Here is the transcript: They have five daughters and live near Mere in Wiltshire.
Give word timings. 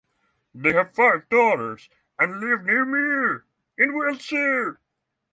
They 0.55 0.73
have 0.73 0.95
five 0.95 1.29
daughters 1.29 1.87
and 2.17 2.39
live 2.39 2.63
near 2.63 2.85
Mere 2.85 3.45
in 3.77 3.93
Wiltshire. 3.95 4.79